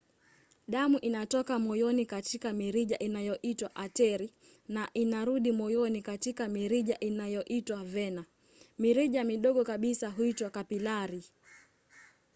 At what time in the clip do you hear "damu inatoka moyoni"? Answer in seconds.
0.67-2.05